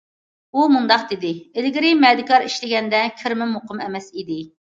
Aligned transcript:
ئۇ 0.53 0.63
مۇنداق 0.75 1.03
دېدى: 1.11 1.33
ئىلگىرى 1.59 1.91
مەدىكار 2.05 2.47
ئىشلىگەندە 2.47 3.01
كىرىمىم 3.21 3.55
مۇقىم 3.59 3.87
ئەمەس 3.89 4.09
ئىدى. 4.15 4.43